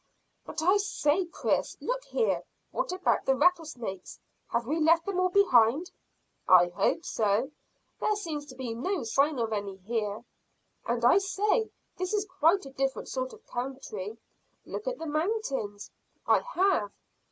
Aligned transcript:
"But 0.47 0.63
I 0.63 0.77
say, 0.77 1.25
Chris, 1.27 1.77
look 1.79 2.03
here. 2.05 2.41
What 2.71 2.91
about 2.91 3.23
the 3.23 3.35
rattlesnakes? 3.35 4.17
Have 4.47 4.65
we 4.65 4.79
left 4.79 5.05
them 5.05 5.19
all 5.19 5.29
behind?" 5.29 5.91
"I 6.49 6.69
hope 6.69 7.05
so. 7.05 7.51
There 7.99 8.15
seems 8.15 8.47
to 8.47 8.55
be 8.55 8.73
no 8.73 9.03
sign 9.03 9.37
of 9.37 9.53
any 9.53 9.75
here." 9.75 10.25
"And 10.87 11.05
I 11.05 11.19
say, 11.19 11.69
this 11.99 12.15
is 12.15 12.25
quite 12.25 12.65
a 12.65 12.71
different 12.71 13.09
sort 13.09 13.31
of 13.31 13.45
country. 13.45 14.17
Look 14.65 14.87
at 14.87 14.97
the 14.97 15.05
mountains." 15.05 15.91
"I 16.25 16.39
have." 16.39 16.91